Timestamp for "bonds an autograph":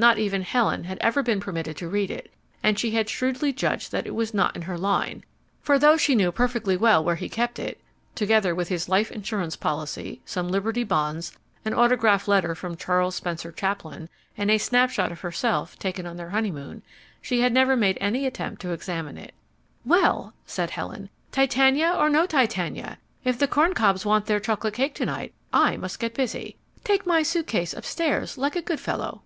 10.84-12.28